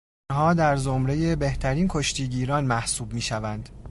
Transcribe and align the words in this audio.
آنها 0.31 0.53
در 0.53 0.75
زمرهی 0.75 1.35
بهترین 1.35 1.87
کشتیگیران 1.89 2.65
محسوب 2.65 3.13
میشوند. 3.13 3.69